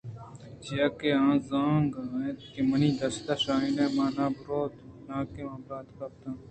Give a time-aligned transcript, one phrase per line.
[0.63, 5.17] چیاکہ آ زانگ ءَ اَت کہ منی دست شاہین ءَ ماں نہ رئوت ءُ نا
[5.31, 6.37] کہ من بیرے گپت کناں